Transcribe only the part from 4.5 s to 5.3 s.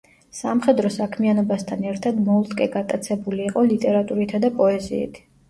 პოეზიით.